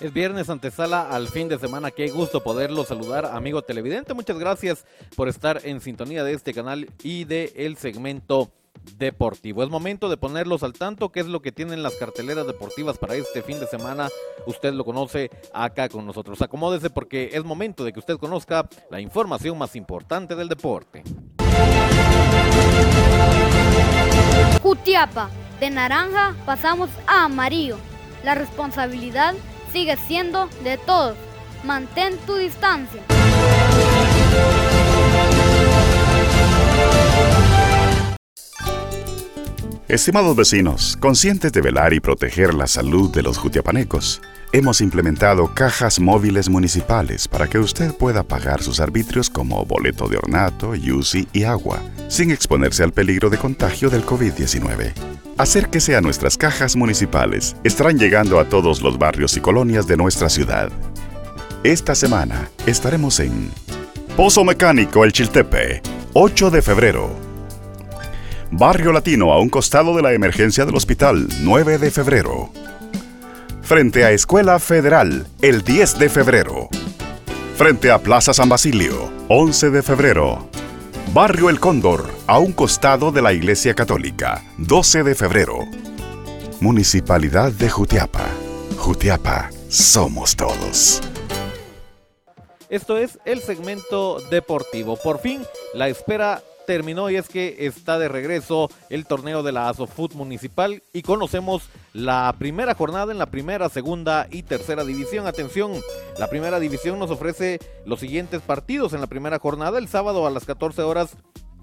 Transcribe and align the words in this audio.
Es 0.00 0.14
viernes 0.14 0.48
antesala 0.48 1.10
al 1.10 1.28
fin 1.28 1.48
de 1.48 1.58
semana. 1.58 1.90
Qué 1.90 2.08
gusto 2.08 2.42
poderlo 2.42 2.84
saludar, 2.84 3.26
amigo 3.26 3.60
televidente. 3.60 4.14
Muchas 4.14 4.38
gracias 4.38 4.86
por 5.14 5.28
estar 5.28 5.60
en 5.64 5.82
sintonía 5.82 6.24
de 6.24 6.32
este 6.32 6.54
canal 6.54 6.88
y 7.02 7.24
de 7.24 7.52
el 7.54 7.76
segmento 7.76 8.50
deportivo. 8.96 9.62
Es 9.62 9.68
momento 9.68 10.08
de 10.08 10.16
ponerlos 10.16 10.62
al 10.62 10.72
tanto, 10.72 11.10
qué 11.10 11.20
es 11.20 11.26
lo 11.26 11.42
que 11.42 11.52
tienen 11.52 11.82
las 11.82 11.96
carteleras 11.96 12.46
deportivas 12.46 12.96
para 12.96 13.14
este 13.14 13.42
fin 13.42 13.60
de 13.60 13.66
semana. 13.66 14.08
Usted 14.46 14.72
lo 14.72 14.86
conoce 14.86 15.30
acá 15.52 15.90
con 15.90 16.06
nosotros. 16.06 16.40
Acomódese 16.40 16.88
porque 16.88 17.32
es 17.34 17.44
momento 17.44 17.84
de 17.84 17.92
que 17.92 17.98
usted 17.98 18.16
conozca 18.16 18.66
la 18.90 19.02
información 19.02 19.58
más 19.58 19.76
importante 19.76 20.34
del 20.34 20.48
deporte. 20.48 21.02
Jutiapa, 24.62 25.28
de 25.60 25.68
naranja 25.68 26.34
pasamos 26.46 26.88
a 27.06 27.24
amarillo. 27.24 27.76
La 28.24 28.34
responsabilidad 28.34 29.34
sigue 29.72 29.96
siendo 30.06 30.48
de 30.64 30.78
todos. 30.78 31.16
Mantén 31.64 32.16
tu 32.26 32.36
distancia. 32.36 33.02
Estimados 39.90 40.36
vecinos, 40.36 40.96
conscientes 41.00 41.52
de 41.52 41.60
velar 41.60 41.92
y 41.92 41.98
proteger 41.98 42.54
la 42.54 42.68
salud 42.68 43.10
de 43.10 43.24
los 43.24 43.38
jutiapanecos, 43.38 44.22
hemos 44.52 44.80
implementado 44.80 45.52
cajas 45.52 45.98
móviles 45.98 46.48
municipales 46.48 47.26
para 47.26 47.48
que 47.48 47.58
usted 47.58 47.92
pueda 47.96 48.22
pagar 48.22 48.62
sus 48.62 48.78
arbitrios 48.78 49.28
como 49.28 49.64
boleto 49.64 50.06
de 50.06 50.18
ornato, 50.18 50.76
yusi 50.76 51.26
y 51.32 51.42
agua, 51.42 51.82
sin 52.06 52.30
exponerse 52.30 52.84
al 52.84 52.92
peligro 52.92 53.30
de 53.30 53.38
contagio 53.38 53.90
del 53.90 54.06
COVID-19. 54.06 55.19
Acérquese 55.40 55.96
a 55.96 56.02
nuestras 56.02 56.36
cajas 56.36 56.76
municipales. 56.76 57.56
Estarán 57.64 57.98
llegando 57.98 58.38
a 58.40 58.44
todos 58.44 58.82
los 58.82 58.98
barrios 58.98 59.38
y 59.38 59.40
colonias 59.40 59.86
de 59.86 59.96
nuestra 59.96 60.28
ciudad. 60.28 60.70
Esta 61.64 61.94
semana 61.94 62.50
estaremos 62.66 63.18
en 63.20 63.50
Pozo 64.18 64.44
Mecánico 64.44 65.02
El 65.02 65.14
Chiltepe, 65.14 65.80
8 66.12 66.50
de 66.50 66.60
febrero. 66.60 67.08
Barrio 68.50 68.92
Latino 68.92 69.32
a 69.32 69.40
un 69.40 69.48
costado 69.48 69.96
de 69.96 70.02
la 70.02 70.12
emergencia 70.12 70.66
del 70.66 70.76
hospital, 70.76 71.26
9 71.40 71.78
de 71.78 71.90
febrero. 71.90 72.50
Frente 73.62 74.04
a 74.04 74.10
Escuela 74.10 74.58
Federal, 74.58 75.26
el 75.40 75.62
10 75.62 75.98
de 76.00 76.10
febrero. 76.10 76.68
Frente 77.56 77.90
a 77.90 77.98
Plaza 77.98 78.34
San 78.34 78.50
Basilio, 78.50 79.10
11 79.28 79.70
de 79.70 79.82
febrero. 79.82 80.49
Barrio 81.12 81.50
El 81.50 81.58
Cóndor, 81.58 82.08
a 82.28 82.38
un 82.38 82.52
costado 82.52 83.10
de 83.10 83.20
la 83.20 83.32
Iglesia 83.32 83.74
Católica, 83.74 84.44
12 84.58 85.02
de 85.02 85.16
febrero. 85.16 85.58
Municipalidad 86.60 87.50
de 87.50 87.68
Jutiapa. 87.68 88.28
Jutiapa, 88.78 89.50
somos 89.68 90.36
todos. 90.36 91.00
Esto 92.68 92.96
es 92.96 93.18
el 93.24 93.40
segmento 93.40 94.20
deportivo. 94.30 94.96
Por 95.02 95.18
fin, 95.18 95.42
la 95.74 95.88
espera 95.88 96.44
terminó 96.70 97.10
y 97.10 97.16
es 97.16 97.28
que 97.28 97.66
está 97.66 97.98
de 97.98 98.06
regreso 98.06 98.70
el 98.90 99.04
torneo 99.04 99.42
de 99.42 99.50
la 99.50 99.68
ASOFUT 99.68 100.14
municipal 100.14 100.84
y 100.92 101.02
conocemos 101.02 101.68
la 101.92 102.32
primera 102.38 102.76
jornada 102.76 103.10
en 103.10 103.18
la 103.18 103.26
primera, 103.26 103.68
segunda 103.68 104.28
y 104.30 104.44
tercera 104.44 104.84
división. 104.84 105.26
Atención, 105.26 105.72
la 106.16 106.28
primera 106.28 106.60
división 106.60 107.00
nos 107.00 107.10
ofrece 107.10 107.58
los 107.86 107.98
siguientes 107.98 108.40
partidos 108.40 108.92
en 108.92 109.00
la 109.00 109.08
primera 109.08 109.40
jornada. 109.40 109.80
El 109.80 109.88
sábado 109.88 110.28
a 110.28 110.30
las 110.30 110.44
14 110.44 110.82
horas 110.82 111.16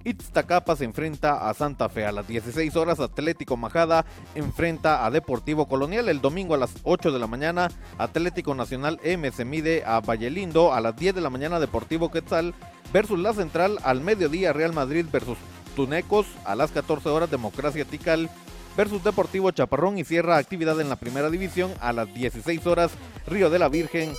Iztacapa 0.08 0.76
se 0.76 0.86
enfrenta 0.86 1.50
a 1.50 1.54
Santa 1.54 1.90
Fe 1.90 2.06
a 2.06 2.12
las 2.12 2.28
16 2.28 2.76
horas. 2.76 3.00
Atlético 3.00 3.58
Majada 3.58 4.06
enfrenta 4.36 5.06
a 5.06 5.12
Deportivo 5.12 5.68
Colonial. 5.68 6.08
El 6.10 6.22
domingo 6.22 6.54
a 6.54 6.58
las 6.58 6.74
8 6.84 7.12
de 7.12 7.20
la 7.20 7.28
mañana, 7.28 7.70
Atlético 7.98 8.56
Nacional 8.56 9.00
M 9.04 9.30
se 9.32 9.46
mide 9.46 9.84
a 9.86 10.00
Vallelindo. 10.00 10.74
A 10.74 10.82
las 10.82 10.96
10 10.96 11.16
de 11.16 11.22
la 11.22 11.30
mañana, 11.30 11.60
Deportivo 11.60 12.10
Quetzal 12.10 12.54
versus 12.92 13.20
la 13.20 13.34
Central. 13.34 13.78
Al 13.84 14.02
mediodía, 14.02 14.54
Real 14.54 14.74
Madrid 14.74 15.06
versus 15.12 15.38
Tunecos. 15.76 16.26
A 16.46 16.56
las 16.56 16.72
14 16.72 17.10
horas, 17.10 17.32
Democracia 17.32 17.86
Tical 17.86 18.30
versus 18.76 19.04
Deportivo 19.04 19.50
Chaparrón 19.52 19.98
y 19.98 20.04
cierra 20.04 20.38
actividad 20.38 20.80
en 20.80 20.90
la 20.90 20.98
primera 20.98 21.30
división 21.32 21.74
a 21.82 21.92
las 21.94 22.14
16 22.14 22.66
horas 22.68 22.92
Río 23.26 23.50
de 23.50 23.58
la 23.58 23.70
Virgen 23.70 24.14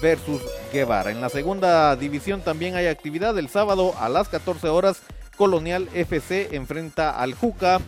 versus 0.00 0.40
Guevara. 0.72 1.10
En 1.10 1.20
la 1.20 1.28
segunda 1.28 1.96
división 1.96 2.40
también 2.40 2.76
hay 2.76 2.86
actividad 2.86 3.36
el 3.38 3.48
sábado 3.48 3.92
a 3.98 4.08
las 4.08 4.28
14 4.28 4.68
horas 4.68 5.02
Colonial 5.36 5.88
FC 5.94 6.50
enfrenta 6.52 7.18
al 7.18 7.34
Juca. 7.34 7.80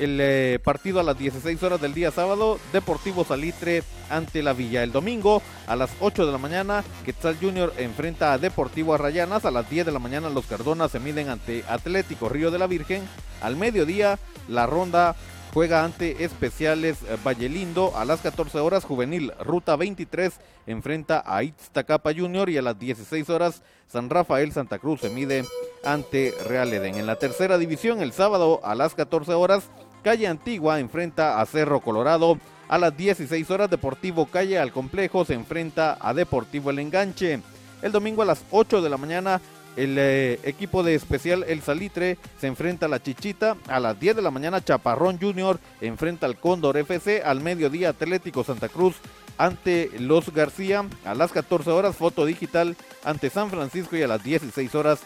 El 0.00 0.18
eh, 0.20 0.58
partido 0.62 1.00
a 1.00 1.02
las 1.02 1.18
16 1.18 1.62
horas 1.62 1.80
del 1.80 1.94
día 1.94 2.10
sábado, 2.10 2.58
Deportivo 2.72 3.24
Salitre 3.24 3.82
ante 4.08 4.42
la 4.42 4.52
Villa. 4.52 4.82
El 4.82 4.92
domingo 4.92 5.42
a 5.66 5.76
las 5.76 5.90
8 6.00 6.26
de 6.26 6.32
la 6.32 6.38
mañana, 6.38 6.82
Quetzal 7.04 7.36
Junior 7.40 7.72
enfrenta 7.76 8.32
a 8.32 8.38
Deportivo 8.38 8.94
Arrayanas. 8.94 9.44
A 9.44 9.50
las 9.50 9.68
10 9.68 9.86
de 9.86 9.92
la 9.92 9.98
mañana, 9.98 10.30
los 10.30 10.46
Cardonas 10.46 10.92
se 10.92 11.00
miden 11.00 11.28
ante 11.28 11.64
Atlético 11.68 12.28
Río 12.28 12.50
de 12.50 12.58
la 12.58 12.66
Virgen. 12.66 13.02
Al 13.42 13.56
mediodía, 13.56 14.18
la 14.48 14.66
ronda 14.66 15.14
juega 15.52 15.84
ante 15.84 16.24
Especiales 16.24 16.98
Vallelindo. 17.24 17.96
A 17.96 18.04
las 18.04 18.20
14 18.20 18.58
horas, 18.58 18.84
Juvenil 18.84 19.32
Ruta 19.40 19.76
23 19.76 20.32
enfrenta 20.66 21.22
a 21.26 21.42
Iztacapa 21.42 22.12
Junior. 22.14 22.48
Y 22.48 22.58
a 22.58 22.62
las 22.62 22.78
16 22.78 23.28
horas, 23.30 23.62
San 23.88 24.10
Rafael 24.10 24.52
Santa 24.52 24.78
Cruz 24.78 25.00
se 25.00 25.10
mide 25.10 25.44
ante 25.84 26.34
Real 26.46 26.72
Eden. 26.72 26.96
En 26.96 27.06
la 27.06 27.16
tercera 27.16 27.58
división, 27.58 28.00
el 28.00 28.12
sábado 28.12 28.60
a 28.64 28.74
las 28.74 28.94
14 28.94 29.32
horas, 29.34 29.64
Calle 30.02 30.26
Antigua 30.26 30.80
enfrenta 30.80 31.40
a 31.40 31.46
Cerro 31.46 31.80
Colorado. 31.80 32.38
A 32.68 32.78
las 32.78 32.96
16 32.96 33.50
horas, 33.50 33.68
Deportivo 33.70 34.26
Calle 34.26 34.58
al 34.58 34.72
Complejo 34.72 35.24
se 35.24 35.34
enfrenta 35.34 35.98
a 36.00 36.14
Deportivo 36.14 36.70
El 36.70 36.78
Enganche. 36.78 37.40
El 37.82 37.92
domingo 37.92 38.22
a 38.22 38.26
las 38.26 38.44
8 38.50 38.80
de 38.80 38.88
la 38.88 38.96
mañana, 38.96 39.40
el 39.76 39.96
eh, 39.98 40.40
equipo 40.44 40.82
de 40.82 40.94
especial 40.94 41.44
El 41.46 41.62
Salitre 41.62 42.18
se 42.40 42.46
enfrenta 42.46 42.86
a 42.86 42.88
la 42.88 43.02
Chichita. 43.02 43.56
A 43.68 43.80
las 43.80 43.98
10 43.98 44.16
de 44.16 44.22
la 44.22 44.30
mañana, 44.30 44.64
Chaparrón 44.64 45.18
Junior 45.20 45.58
enfrenta 45.80 46.26
al 46.26 46.38
Cóndor 46.38 46.76
FC. 46.76 47.22
Al 47.22 47.40
mediodía, 47.40 47.90
Atlético 47.90 48.44
Santa 48.44 48.68
Cruz 48.68 48.96
ante 49.38 49.90
los 49.98 50.32
García. 50.32 50.84
A 51.04 51.14
las 51.14 51.32
14 51.32 51.70
horas, 51.70 51.96
Foto 51.96 52.24
Digital 52.24 52.76
ante 53.04 53.30
San 53.30 53.50
Francisco. 53.50 53.96
Y 53.96 54.02
a 54.02 54.08
las 54.08 54.22
16 54.22 54.74
horas, 54.74 55.00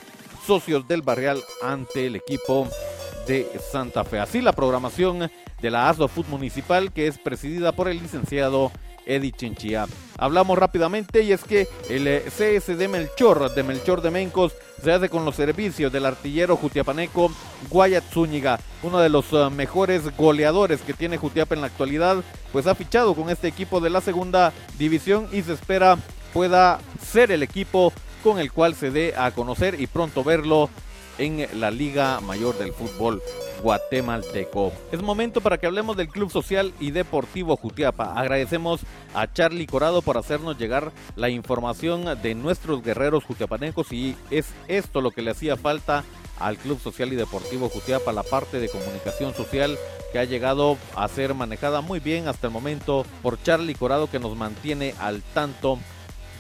Socios 0.47 0.87
del 0.87 1.03
Barrial 1.03 1.43
ante 1.62 2.06
el 2.06 2.16
equipo 2.16 2.69
de 3.26 3.50
Santa 3.72 4.05
Fe. 4.05 4.21
Así 4.21 4.41
la 4.41 4.53
programación 4.53 5.31
de 5.60 5.71
la 5.71 5.88
ASDO 5.88 6.09
Food 6.09 6.26
Municipal, 6.26 6.93
que 6.93 7.06
es 7.06 7.19
presidida 7.19 7.72
por 7.72 7.88
el 7.88 8.00
licenciado 8.00 8.71
Eddie 9.06 9.33
Chinchilla. 9.33 9.87
Hablamos 10.19 10.59
rápidamente 10.59 11.22
y 11.22 11.33
es 11.33 11.44
que 11.44 11.69
el 11.89 12.06
eh, 12.06 12.25
CSD 12.27 12.89
Melchor 12.89 13.55
de 13.55 13.62
Melchor 13.62 14.03
de 14.03 14.11
Mencos 14.11 14.55
se 14.83 14.93
hace 14.93 15.09
con 15.09 15.25
los 15.25 15.37
servicios 15.37 15.93
del 15.93 16.06
artillero 16.06 16.56
jutiapaneco 16.56 17.31
Guayat 17.71 18.05
Zúñiga, 18.12 18.59
uno 18.83 18.99
de 18.99 19.09
los 19.09 19.27
eh, 19.33 19.49
mejores 19.50 20.17
goleadores 20.17 20.81
que 20.83 20.93
tiene 20.93 21.17
Jutiapa 21.17 21.55
en 21.55 21.61
la 21.61 21.69
actualidad, 21.69 22.22
pues 22.53 22.67
ha 22.67 22.75
fichado 22.75 23.15
con 23.15 23.31
este 23.31 23.49
equipo 23.49 23.81
de 23.81 23.91
la 23.91 24.00
segunda 24.00 24.53
división 24.78 25.28
y 25.33 25.43
se 25.43 25.55
espera 25.55 25.99
pueda 26.33 26.81
ser 27.00 27.33
el 27.33 27.43
equipo 27.43 27.93
con 28.23 28.38
el 28.38 28.53
cual 28.53 28.75
se 28.75 28.91
dé 28.91 29.15
a 29.17 29.31
conocer 29.31 29.81
y 29.81 29.87
pronto 29.87 30.25
verlo 30.25 30.69
en 31.19 31.47
la 31.60 31.71
Liga 31.71 32.21
Mayor 32.21 32.56
del 32.59 32.72
Fútbol 32.72 33.22
guatemalteco. 33.62 34.72
Es 34.93 35.03
momento 35.03 35.41
para 35.41 35.59
que 35.59 35.66
hablemos 35.66 35.97
del 35.97 36.09
Club 36.09 36.31
Social 36.31 36.72
y 36.81 36.91
Deportivo 36.91 37.56
Jutiapa. 37.56 38.12
Agradecemos 38.15 38.81
a 39.15 39.32
Charlie 39.32 39.66
Corado 39.66 40.03
por 40.03 40.19
hacernos 40.19 40.59
llegar 40.59 40.93
la 41.16 41.28
información 41.31 42.21
de 42.22 42.34
nuestros 42.34 42.82
guerreros 42.82 43.25
jutiapanecos 43.25 43.93
y 43.93 44.16
es 44.31 44.47
esto 44.69 45.00
lo 45.00 45.10
que 45.10 45.22
le 45.22 45.31
hacía 45.31 45.56
falta 45.56 46.05
al 46.38 46.59
Club 46.59 46.81
Social 46.81 47.12
y 47.12 47.16
Deportivo 47.16 47.69
Jutiapa, 47.69 48.12
la 48.12 48.22
parte 48.22 48.60
de 48.60 48.69
comunicación 48.69 49.34
social 49.34 49.78
que 50.12 50.19
ha 50.19 50.25
llegado 50.25 50.76
a 50.94 51.09
ser 51.09 51.35
manejada 51.35 51.81
muy 51.81 51.99
bien 51.99 52.29
hasta 52.29 52.46
el 52.46 52.52
momento 52.52 53.05
por 53.23 53.43
Charlie 53.43 53.75
Corado 53.75 54.11
que 54.11 54.19
nos 54.19 54.37
mantiene 54.37 54.94
al 55.00 55.23
tanto 55.23 55.79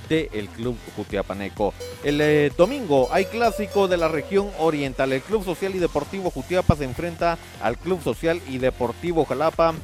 del 0.08 0.48
Club 0.48 0.76
Jutiapaneco. 0.96 1.74
El 2.04 2.20
eh, 2.20 2.52
domingo 2.56 3.08
hay 3.12 3.26
clásico 3.26 3.88
de 3.88 3.96
la 3.96 4.08
región 4.08 4.50
oriental. 4.58 5.12
El 5.12 5.22
Club 5.22 5.44
Social 5.44 5.74
y 5.74 5.78
Deportivo 5.78 6.30
Jutiapa 6.30 6.76
se 6.76 6.84
enfrenta 6.84 7.38
al 7.62 7.78
Club 7.78 8.02
Social 8.02 8.40
y 8.48 8.58
Deportivo 8.58 9.24
Jalapa 9.24 9.74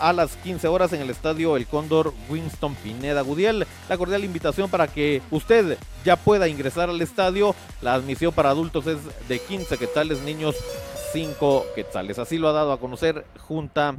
a 0.00 0.12
las 0.12 0.36
15 0.36 0.68
horas 0.68 0.92
en 0.92 1.00
el 1.00 1.10
estadio 1.10 1.56
El 1.56 1.66
Cóndor 1.66 2.12
Winston 2.28 2.74
Pineda 2.76 3.22
Gudiel. 3.22 3.66
La 3.88 3.98
cordial 3.98 4.24
invitación 4.24 4.70
para 4.70 4.88
que 4.88 5.22
usted 5.30 5.78
ya 6.04 6.16
pueda 6.16 6.48
ingresar 6.48 6.88
al 6.88 7.00
estadio. 7.00 7.54
La 7.82 7.94
admisión 7.94 8.32
para 8.32 8.50
adultos 8.50 8.86
es 8.86 8.98
de 9.28 9.38
15 9.38 9.76
quetzales, 9.78 10.20
niños 10.20 10.56
5 11.12 11.66
quetzales. 11.74 12.18
Así 12.18 12.38
lo 12.38 12.48
ha 12.48 12.52
dado 12.52 12.72
a 12.72 12.80
conocer 12.80 13.26
Junta 13.38 13.96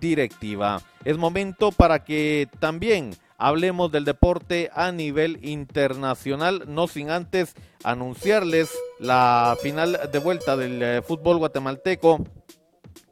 Directiva. 0.00 0.80
Es 1.04 1.18
momento 1.18 1.72
para 1.72 2.04
que 2.04 2.48
también 2.58 3.14
hablemos 3.38 3.90
del 3.90 4.04
deporte 4.04 4.70
a 4.74 4.92
nivel 4.92 5.38
internacional, 5.42 6.64
no 6.66 6.88
sin 6.88 7.10
antes 7.10 7.54
anunciarles 7.82 8.70
la 8.98 9.56
final 9.62 9.98
de 10.12 10.18
vuelta 10.18 10.56
del 10.56 10.82
eh, 10.82 11.02
fútbol 11.02 11.38
guatemalteco. 11.38 12.24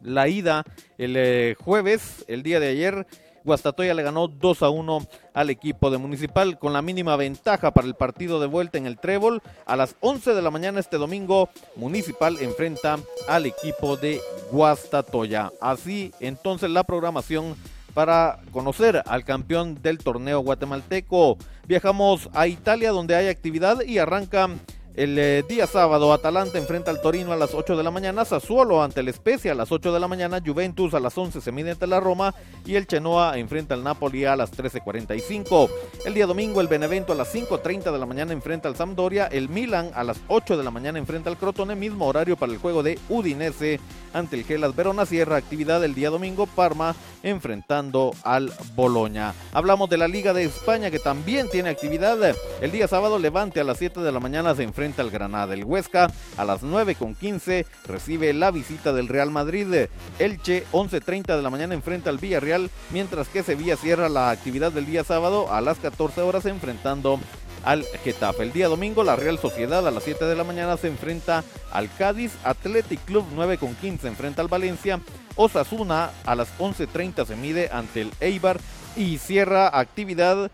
La 0.01 0.29
ida 0.29 0.65
el 0.99 1.17
eh, 1.17 1.57
jueves, 1.59 2.25
el 2.29 2.43
día 2.43 2.61
de 2.61 2.69
ayer, 2.69 3.07
Guastatoya 3.45 3.95
le 3.95 4.03
ganó 4.03 4.29
2 4.29 4.63
a 4.63 4.71
1 4.71 5.07
al 5.35 5.51
equipo 5.51 5.91
de 5.91 5.99
Municipal 5.99 6.59
con 6.59 6.73
la 6.73 6.83
mínima 6.83 7.17
ventaja 7.17 7.73
para 7.73 7.87
el 7.87 7.95
partido 7.95 8.41
de 8.41 8.47
vuelta 8.47 8.79
en 8.79 8.87
el 8.87 8.99
Trébol. 8.99 9.43
A 9.67 9.77
las 9.77 9.97
11 10.01 10.35
de 10.35 10.43
la 10.43 10.51
mañana 10.51 10.81
este 10.81 10.97
domingo, 10.97 11.49
Municipal 11.77 12.39
enfrenta 12.41 12.99
al 13.29 13.47
equipo 13.47 13.97
de 13.97 14.21
Guastatoya. 14.51 15.51
Así 15.61 16.13
entonces 16.21 16.71
la 16.71 16.85
programación 16.85 17.57
para 17.94 18.41
conocer 18.53 19.03
al 19.06 19.25
campeón 19.25 19.81
del 19.83 19.99
torneo 19.99 20.41
guatemalteco. 20.41 21.37
Viajamos 21.67 22.29
a 22.35 22.47
Italia 22.47 22.91
donde 22.91 23.15
hay 23.15 23.29
actividad 23.29 23.83
y 23.83 23.99
arranca 23.99 24.49
el 24.94 25.19
eh, 25.19 25.43
día 25.49 25.67
sábado, 25.67 26.12
Atalanta 26.12 26.59
enfrenta 26.59 26.91
al 26.91 27.00
Torino 27.00 27.33
a 27.33 27.37
las 27.37 27.55
8 27.55 27.79
de 27.79 27.83
la 27.83 27.91
mañana, 27.91 28.27
Sassuolo 28.27 28.83
ante 28.83 29.00
el 29.00 29.11
Spezia 29.11 29.53
a 29.53 29.55
las 29.55 29.73
8 29.73 29.91
de 29.91 29.99
la 29.99 30.06
mañana, 30.06 30.43
Juventus 30.44 30.93
a 30.93 31.00
las 31.00 31.17
11 31.17 31.41
se 31.41 31.50
mide 31.50 31.71
ante 31.71 31.87
la 31.87 31.99
Roma 31.99 32.35
y 32.67 32.75
el 32.75 32.87
Chenoa 32.87 33.39
enfrenta 33.39 33.73
al 33.73 33.83
Napoli 33.83 34.27
a 34.27 34.37
las 34.37 34.53
13.45. 34.53 35.71
El 36.05 36.12
día 36.12 36.27
domingo, 36.27 36.61
el 36.61 36.69
Benevento 36.69 37.15
a 37.15 37.17
las 37.17 37.35
5.30 37.35 37.91
de 37.91 37.99
la 37.99 38.05
mañana 38.05 38.35
enfrenta 38.35 38.69
al 38.69 38.77
Sampdoria, 38.77 39.29
el 39.29 39.49
Milan 39.49 39.93
a 39.94 40.05
las 40.05 40.21
8 40.29 40.59
de 40.59 40.65
la 40.65 40.71
mañana 40.71 40.99
enfrenta 40.99 41.31
al 41.31 41.39
Crotone, 41.39 41.75
mismo 41.75 42.06
horario 42.06 42.37
para 42.37 42.53
el 42.53 42.59
juego 42.59 42.83
de 42.83 42.99
Udinese 43.09 43.81
ante 44.12 44.37
el 44.37 44.44
Gelas 44.44 44.75
Verona, 44.75 45.06
cierra 45.06 45.37
actividad 45.37 45.82
el 45.85 45.94
día 45.94 46.11
domingo, 46.11 46.47
Parma 46.47 46.94
enfrentando 47.23 48.12
al 48.23 48.53
Boloña. 48.75 49.35
Hablamos 49.53 49.88
de 49.88 49.99
la 49.99 50.09
Liga 50.09 50.32
de 50.32 50.44
España 50.44 50.91
que 50.91 50.99
también 50.99 51.49
tiene 51.49 51.70
actividad. 51.70 52.19
El 52.61 52.70
día 52.70 52.88
sábado, 52.88 53.19
Levante 53.19 53.61
a 53.61 53.64
las 53.64 53.79
7 53.79 54.00
de 54.00 54.12
la 54.12 54.20
mañana 54.20 54.55
se 54.55 54.62
enfrenta 54.62 55.03
al 55.03 55.11
Granada. 55.11 55.55
El 55.55 55.64
Huesca 55.64 56.11
a 56.37 56.44
las 56.44 56.62
9 56.62 56.94
con 56.94 57.14
15 57.14 57.67
recibe 57.87 58.32
la 58.32 58.50
visita 58.50 58.93
del 58.93 59.09
Real 59.09 59.31
Madrid. 59.31 59.87
Elche 60.19 60.65
11.30 60.73 61.37
de 61.37 61.43
la 61.43 61.50
mañana 61.50 61.75
enfrenta 61.75 62.11
al 62.11 62.19
Villarreal, 62.19 62.70
mientras 62.91 63.29
que 63.29 63.43
Sevilla 63.43 63.76
cierra 63.76 64.08
la 64.08 64.31
actividad 64.31 64.73
del 64.73 64.87
día 64.87 65.05
sábado 65.05 65.53
a 65.53 65.61
las 65.61 65.79
14 65.79 66.20
horas 66.23 66.47
enfrentando 66.47 67.20
al 67.64 67.85
Getafe. 68.05 68.43
El 68.43 68.53
día 68.53 68.69
domingo 68.69 69.05
la 69.05 69.17
Real 69.17 69.38
Sociedad 69.38 69.87
a 69.87 69.91
las 69.91 70.05
7 70.05 70.25
de 70.25 70.37
la 70.37 70.44
mañana 70.44 70.76
se 70.76 70.88
enfrenta 70.88 71.44
al 71.73 71.88
Cádiz, 71.97 72.32
Athletic 72.44 73.05
Club 73.05 73.26
9 73.35 73.59
con 73.59 73.75
15 73.75 74.09
enfrenta 74.09 74.43
al 74.43 74.49
Valencia, 74.49 75.00
Osasuna 75.37 76.11
a 76.25 76.35
las 76.35 76.56
11.30 76.59 77.26
se 77.26 77.37
mide 77.37 77.70
ante 77.73 78.03
el 78.03 78.12
Eibar 78.20 78.59
y 78.97 79.19
cierra 79.19 79.79
actividad 79.79 80.50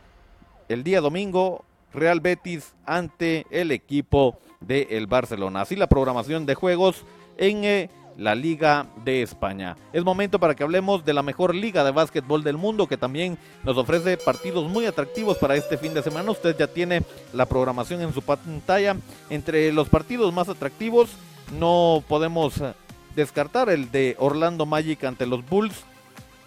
el 0.68 0.84
día 0.84 1.00
domingo 1.00 1.64
Real 1.92 2.20
Betis 2.20 2.74
ante 2.84 3.46
el 3.50 3.72
equipo 3.72 4.38
del 4.60 4.86
el 4.90 5.06
Barcelona. 5.06 5.62
Así 5.62 5.76
la 5.76 5.86
programación 5.86 6.46
de 6.46 6.54
juegos 6.54 7.04
en 7.38 7.64
eh, 7.64 7.90
la 8.18 8.34
Liga 8.34 8.86
de 9.04 9.22
España. 9.22 9.76
Es 9.92 10.04
momento 10.04 10.38
para 10.38 10.54
que 10.54 10.64
hablemos 10.64 11.04
de 11.04 11.14
la 11.14 11.22
mejor 11.22 11.54
liga 11.54 11.84
de 11.84 11.92
básquetbol 11.92 12.42
del 12.42 12.58
mundo 12.58 12.88
que 12.88 12.96
también 12.96 13.38
nos 13.62 13.78
ofrece 13.78 14.16
partidos 14.16 14.68
muy 14.68 14.86
atractivos 14.86 15.38
para 15.38 15.54
este 15.54 15.78
fin 15.78 15.94
de 15.94 16.02
semana. 16.02 16.32
Usted 16.32 16.56
ya 16.58 16.66
tiene 16.66 17.02
la 17.32 17.46
programación 17.46 18.02
en 18.02 18.12
su 18.12 18.20
pantalla. 18.20 18.96
Entre 19.30 19.72
los 19.72 19.88
partidos 19.88 20.34
más 20.34 20.48
atractivos 20.48 21.10
no 21.58 22.02
podemos 22.08 22.60
eh, 22.60 22.74
descartar 23.14 23.70
el 23.70 23.90
de 23.92 24.16
Orlando 24.18 24.66
Magic 24.66 25.04
ante 25.04 25.24
los 25.24 25.48
Bulls. 25.48 25.84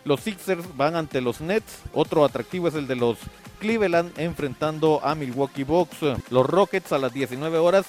Los 0.03 0.19
Sixers 0.19 0.75
van 0.75 0.97
ante 0.97 1.21
los 1.21 1.39
Nets. 1.39 1.79
Otro 1.93 2.25
atractivo 2.25 2.67
es 2.67 2.75
el 2.75 2.85
de 2.85 2.97
los 2.97 3.17
Cleveland 3.59 4.11
enfrentando 4.19 4.99
a 5.03 5.15
Milwaukee 5.15 5.63
Bucks. 5.63 5.99
Los 6.29 6.45
Rockets 6.45 6.91
a 6.91 6.97
las 6.97 7.13
19 7.13 7.59
horas 7.59 7.85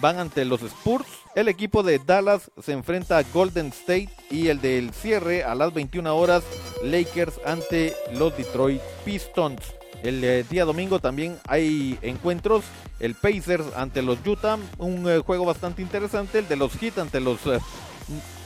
van 0.00 0.18
ante 0.18 0.44
los 0.44 0.62
Spurs. 0.62 1.06
El 1.34 1.48
equipo 1.48 1.82
de 1.82 1.98
Dallas 1.98 2.50
se 2.62 2.72
enfrenta 2.72 3.18
a 3.18 3.22
Golden 3.22 3.68
State 3.68 4.10
y 4.30 4.48
el 4.48 4.60
del 4.60 4.92
cierre 4.92 5.44
a 5.44 5.54
las 5.54 5.72
21 5.72 6.16
horas 6.16 6.42
Lakers 6.82 7.40
ante 7.44 7.94
los 8.12 8.36
Detroit 8.36 8.80
Pistons. 9.04 9.74
El 10.02 10.24
eh, 10.24 10.44
día 10.48 10.64
domingo 10.64 10.98
también 10.98 11.38
hay 11.46 11.98
encuentros. 12.02 12.64
El 13.00 13.14
Pacers 13.14 13.66
ante 13.76 14.02
los 14.02 14.18
Utah, 14.26 14.58
un 14.78 15.08
eh, 15.08 15.18
juego 15.18 15.44
bastante 15.44 15.82
interesante. 15.82 16.38
El 16.38 16.48
de 16.48 16.56
los 16.56 16.72
Heat 16.72 16.98
ante 16.98 17.20
los 17.20 17.44
eh, 17.46 17.58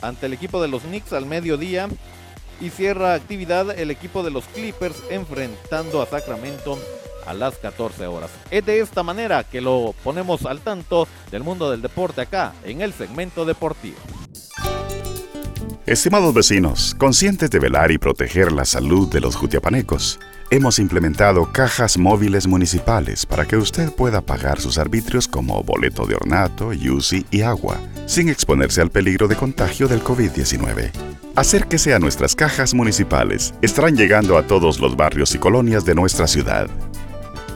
ante 0.02 0.26
el 0.26 0.32
equipo 0.32 0.60
de 0.60 0.68
los 0.68 0.82
Knicks 0.82 1.12
al 1.12 1.26
mediodía 1.26 1.88
y 2.60 2.70
cierra 2.70 3.14
actividad 3.14 3.76
el 3.78 3.90
equipo 3.90 4.22
de 4.22 4.30
los 4.30 4.44
Clippers 4.46 5.02
enfrentando 5.10 6.02
a 6.02 6.06
Sacramento 6.06 6.78
a 7.26 7.34
las 7.34 7.56
14 7.56 8.06
horas. 8.06 8.30
Es 8.50 8.64
de 8.64 8.80
esta 8.80 9.02
manera 9.02 9.44
que 9.44 9.60
lo 9.60 9.94
ponemos 10.02 10.44
al 10.46 10.60
tanto 10.60 11.08
del 11.30 11.42
mundo 11.42 11.70
del 11.70 11.82
deporte 11.82 12.22
acá 12.22 12.52
en 12.64 12.80
el 12.80 12.92
segmento 12.92 13.44
deportivo. 13.44 13.96
Estimados 15.86 16.32
vecinos, 16.32 16.94
conscientes 16.98 17.50
de 17.50 17.58
velar 17.58 17.90
y 17.90 17.98
proteger 17.98 18.52
la 18.52 18.64
salud 18.64 19.06
de 19.10 19.20
los 19.20 19.36
jutiapanecos, 19.36 20.18
hemos 20.50 20.78
implementado 20.78 21.52
cajas 21.52 21.98
móviles 21.98 22.46
municipales 22.46 23.26
para 23.26 23.44
que 23.44 23.58
usted 23.58 23.92
pueda 23.92 24.22
pagar 24.22 24.60
sus 24.60 24.78
arbitrios 24.78 25.28
como 25.28 25.62
boleto 25.62 26.06
de 26.06 26.14
ornato, 26.14 26.68
UCI 26.68 27.26
y 27.30 27.42
agua, 27.42 27.78
sin 28.06 28.30
exponerse 28.30 28.80
al 28.80 28.90
peligro 28.90 29.28
de 29.28 29.36
contagio 29.36 29.86
del 29.86 30.02
COVID-19. 30.02 30.90
Acérquese 31.36 31.92
a 31.92 31.98
nuestras 31.98 32.34
cajas 32.34 32.72
municipales. 32.72 33.52
Estarán 33.60 33.94
llegando 33.94 34.38
a 34.38 34.46
todos 34.46 34.78
los 34.80 34.96
barrios 34.96 35.34
y 35.34 35.38
colonias 35.38 35.84
de 35.84 35.94
nuestra 35.94 36.26
ciudad. 36.26 36.70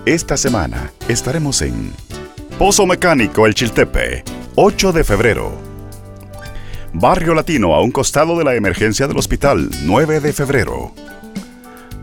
Esta 0.08 0.38
semana 0.38 0.90
estaremos 1.06 1.60
en 1.60 1.92
Pozo 2.58 2.86
Mecánico 2.86 3.44
El 3.44 3.52
Chiltepe, 3.52 4.24
8 4.54 4.92
de 4.92 5.04
febrero. 5.04 5.52
Barrio 6.94 7.34
Latino 7.34 7.74
a 7.74 7.82
un 7.82 7.90
costado 7.90 8.38
de 8.38 8.42
la 8.42 8.54
emergencia 8.54 9.06
del 9.06 9.18
hospital, 9.18 9.68
9 9.82 10.20
de 10.20 10.32
febrero. 10.32 10.94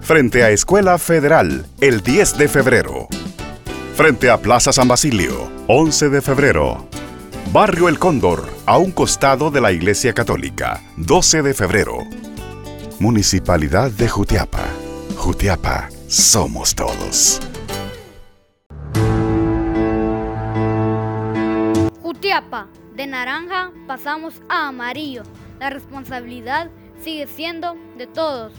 Frente 0.02 0.44
a 0.44 0.52
Escuela 0.52 1.00
Federal, 1.00 1.66
el 1.82 2.02
10 2.02 2.38
de 2.38 2.48
febrero. 2.48 3.08
Frente 3.96 4.30
a 4.30 4.38
Plaza 4.38 4.72
San 4.72 4.88
Basilio, 4.88 5.50
11 5.66 6.10
de 6.10 6.22
febrero. 6.22 6.88
Barrio 7.52 7.90
El 7.90 7.98
Cóndor, 7.98 8.48
a 8.68 8.78
un 8.78 8.92
costado 8.92 9.50
de 9.50 9.62
la 9.62 9.72
Iglesia 9.72 10.14
Católica, 10.14 10.80
12 10.98 11.42
de 11.42 11.56
febrero. 11.56 11.98
Municipalidad 13.00 13.90
de 13.90 14.08
Jutiapa. 14.08 14.68
Jutiapa, 15.18 15.90
somos 16.08 16.76
todos. 16.76 17.42
De 22.96 23.08
naranja 23.08 23.72
pasamos 23.88 24.42
a 24.50 24.68
amarillo. 24.68 25.24
La 25.58 25.70
responsabilidad 25.70 26.70
sigue 27.00 27.28
siendo 27.28 27.78
de 27.98 28.08
todos. 28.08 28.52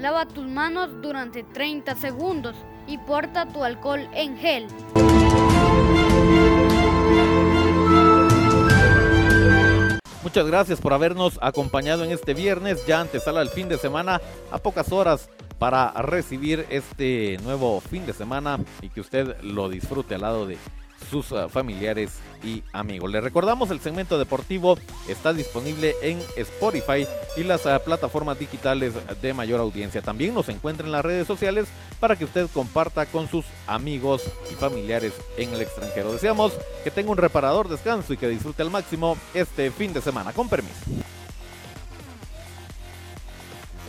Lava 0.00 0.26
tus 0.26 0.48
manos 0.48 0.90
durante 1.00 1.44
30 1.44 1.94
segundos 1.94 2.56
y 2.88 2.98
porta 2.98 3.46
tu 3.46 3.62
alcohol 3.62 4.08
en 4.12 4.36
gel. 4.38 4.66
Muchas 10.24 10.46
gracias 10.48 10.80
por 10.80 10.92
habernos 10.92 11.38
acompañado 11.40 12.02
en 12.02 12.10
este 12.10 12.34
viernes, 12.34 12.84
ya 12.86 13.00
antesala 13.00 13.40
el 13.40 13.50
fin 13.50 13.68
de 13.68 13.78
semana, 13.78 14.20
a 14.50 14.58
pocas 14.58 14.90
horas 14.90 15.30
para 15.60 15.92
recibir 15.92 16.66
este 16.70 17.38
nuevo 17.44 17.80
fin 17.80 18.04
de 18.04 18.14
semana 18.14 18.58
y 18.82 18.88
que 18.88 19.00
usted 19.00 19.40
lo 19.42 19.68
disfrute 19.68 20.16
al 20.16 20.22
lado 20.22 20.46
de 20.46 20.58
sus 21.08 21.30
uh, 21.32 21.48
familiares 21.48 22.18
y 22.42 22.62
amigos. 22.72 23.10
Le 23.10 23.20
recordamos 23.20 23.70
el 23.70 23.80
segmento 23.80 24.18
deportivo 24.18 24.78
está 25.08 25.32
disponible 25.32 25.94
en 26.02 26.20
Spotify 26.36 27.06
y 27.36 27.44
las 27.44 27.66
uh, 27.66 27.80
plataformas 27.84 28.38
digitales 28.38 28.94
de 29.20 29.34
mayor 29.34 29.60
audiencia. 29.60 30.02
También 30.02 30.34
nos 30.34 30.48
encuentra 30.48 30.86
en 30.86 30.92
las 30.92 31.04
redes 31.04 31.26
sociales 31.26 31.68
para 31.98 32.16
que 32.16 32.24
usted 32.24 32.48
comparta 32.52 33.06
con 33.06 33.28
sus 33.28 33.44
amigos 33.66 34.22
y 34.50 34.54
familiares 34.54 35.12
en 35.36 35.52
el 35.52 35.60
extranjero. 35.60 36.12
Deseamos 36.12 36.52
que 36.82 36.90
tenga 36.90 37.10
un 37.10 37.18
reparador 37.18 37.68
descanso 37.68 38.12
y 38.12 38.16
que 38.16 38.28
disfrute 38.28 38.62
al 38.62 38.70
máximo 38.70 39.16
este 39.34 39.70
fin 39.70 39.92
de 39.92 40.00
semana. 40.00 40.32
Con 40.32 40.48
permiso. 40.48 40.74